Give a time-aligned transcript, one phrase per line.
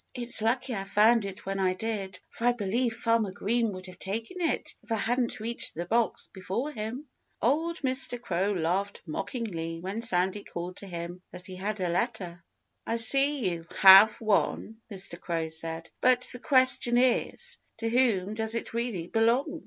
[0.15, 3.99] It's lucky I found it when I did, for I believe Farmer Green would have
[3.99, 7.05] taken it if I hadn't reached the box before him."
[7.39, 8.19] Old Mr.
[8.19, 12.43] Crow laughed mockingly when Sandy called to him that he had a letter.
[12.83, 15.19] "I see you have one," Mr.
[15.19, 15.91] Crow said.
[16.01, 19.59] "But the question is, to whom does it really belong?